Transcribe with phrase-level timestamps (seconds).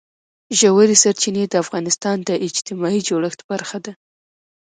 [0.59, 3.93] ژورې سرچینې د افغانستان د اجتماعي جوړښت برخه ده.